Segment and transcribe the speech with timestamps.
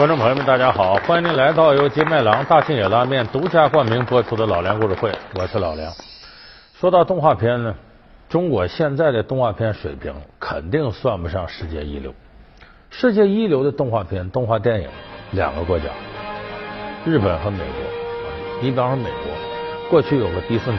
[0.00, 0.94] 观众朋友们，大家好！
[1.06, 5.92] 欢迎您来到由金麦郎大庆野拉面独家冠名播出的老梁故事会，我是老梁。
[6.72, 7.74] 说到动画片呢，
[8.26, 12.14] 中国现在的动画片水平肯定算不上世界一流。
[12.88, 14.88] 世界一流的动画片、动画电影，
[15.32, 15.84] 两个国家，
[17.04, 18.62] 日本和美国。
[18.62, 20.78] 你比方说美国，过去有个迪士尼，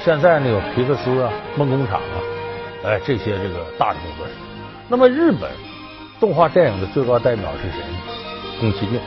[0.00, 2.18] 现在呢有皮克斯啊、梦工厂啊，
[2.84, 4.32] 哎这些这个大的工作室。
[4.88, 5.48] 那么日本
[6.20, 7.98] 动画电影的最高代表是谁呢？
[8.60, 8.98] 宫崎骏。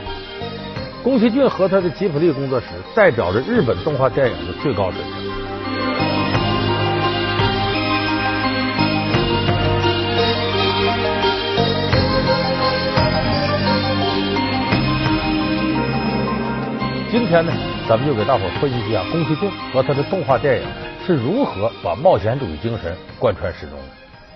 [1.02, 5.12] 宫崎骏和他的吉卜力工作室代表着日本动画电影的最高水平。
[17.10, 17.52] 今天呢，
[17.86, 20.66] 咱们就给大伙分析一下宫崎骏和他的动画电影
[21.06, 23.84] 是如何把冒险主义精神贯穿始终的。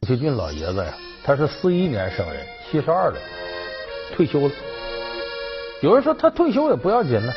[0.00, 0.92] 宫崎骏老爷子呀，
[1.26, 2.36] 他是四一年生人，
[2.70, 3.18] 七十二了，
[4.14, 4.50] 退休了。
[5.80, 7.32] 有人说他退休也不要紧呢，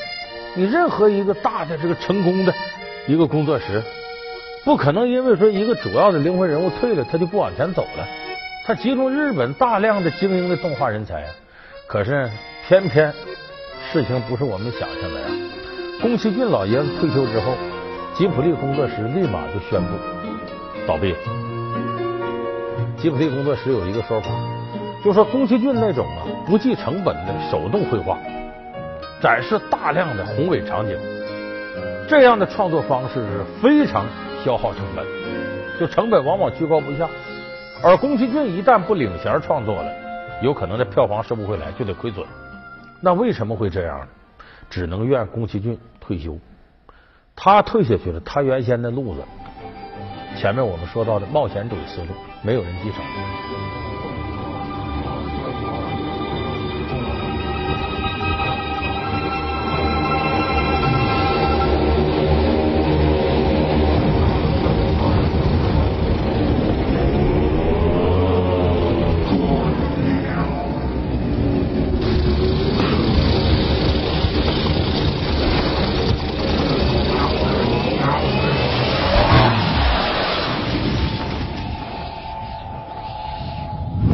[0.53, 2.53] 你任何一个大的这个成功的
[3.07, 3.81] 一个工作室，
[4.63, 8.07] 不可能因为说一个主要的灵魂人物退了，他就不往前走了。
[8.67, 11.25] 他集中日本大量的精英的动画人才，
[11.87, 12.29] 可是
[12.67, 13.11] 偏偏。
[13.91, 15.27] 事情不是我们想象的呀！
[15.99, 17.55] 宫崎骏老爷子退休之后，
[18.15, 19.89] 吉卜力工作室立马就宣布
[20.85, 21.15] 倒闭。
[23.02, 24.30] 吉卜力工作室有一个说法，
[25.03, 28.17] 就说宫崎骏那种啊不计成本的手动绘画，
[29.22, 30.97] 展示大量的宏伟场景，
[32.09, 34.06] 这样的创作方式是非常
[34.44, 35.06] 消耗成本，
[35.80, 37.08] 就成本往往居高不下。
[37.81, 39.89] 而宫崎骏一旦不领衔创作了，
[40.41, 42.25] 有可能这票房收不回来，就得亏损。
[43.00, 44.08] 那为什么会这样呢？
[44.69, 46.38] 只能怨宫崎骏退休，
[47.34, 49.22] 他退下去了，他原先的路子，
[50.39, 53.03] 前面我们说到的冒险主义思路，没有人继承。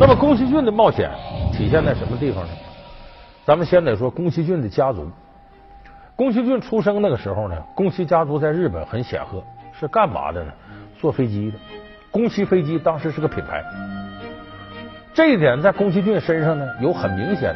[0.07, 1.09] 那么宫崎骏的冒险
[1.51, 2.51] 体现在什么地方呢？
[3.43, 5.09] 咱们先得说宫崎骏的家族。
[6.15, 10.51] 宫崎骏出生那个时候呢，宫崎家族在日本很显赫，是干嘛的呢？
[11.01, 11.57] 坐飞机的。
[12.11, 13.63] 宫崎飞机当时是个品牌，
[15.11, 17.53] 这一点在宫崎骏身上呢有很明显的。